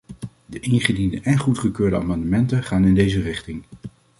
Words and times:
De 0.45 0.59
ingediende 0.59 1.19
en 1.21 1.37
goedgekeurde 1.39 1.95
amendementen 1.97 2.63
gaan 2.63 2.85
in 2.85 2.95
deze 2.95 3.21
richting. 3.21 3.63